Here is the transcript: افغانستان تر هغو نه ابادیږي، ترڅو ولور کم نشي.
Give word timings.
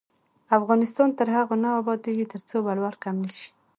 افغانستان 0.57 1.09
تر 1.19 1.27
هغو 1.35 1.55
نه 1.63 1.69
ابادیږي، 1.79 2.25
ترڅو 2.33 2.55
ولور 2.67 2.93
کم 3.03 3.15
نشي. 3.25 3.49